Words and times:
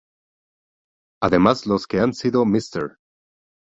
Además 1.21 1.67
los 1.67 1.85
que 1.85 1.99
han 1.99 2.13
sido 2.15 2.43
Mr. 2.43 2.97